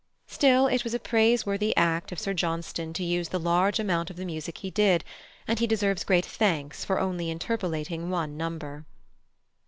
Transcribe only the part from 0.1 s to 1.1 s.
Still, it was a